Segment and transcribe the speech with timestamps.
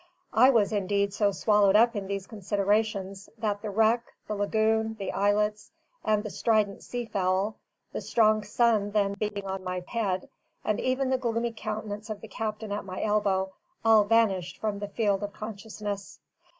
[0.33, 5.11] I was indeed so swallowed up in these considerations, that the wreck, the lagoon, the
[5.11, 5.71] islets,
[6.03, 7.57] and the strident sea fowl,
[7.93, 10.27] the strong sun then beating on my head,
[10.65, 13.53] and even the gloomy countenance of the captain at my elbow,
[13.85, 16.19] all vanished from the field of consciousness.